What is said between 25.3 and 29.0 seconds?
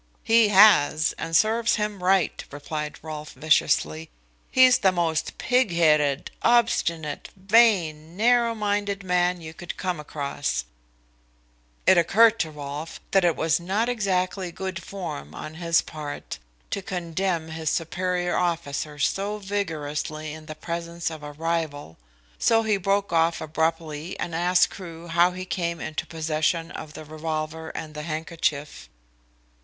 came into possession of the revolver and handkerchief.